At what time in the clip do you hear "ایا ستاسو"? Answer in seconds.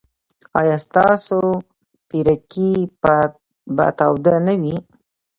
0.59-1.39